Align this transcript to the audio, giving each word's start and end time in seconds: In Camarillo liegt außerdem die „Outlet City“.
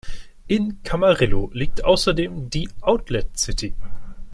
In 0.47 0.81
Camarillo 0.81 1.51
liegt 1.53 1.83
außerdem 1.85 2.49
die 2.49 2.67
„Outlet 2.81 3.37
City“. 3.37 3.75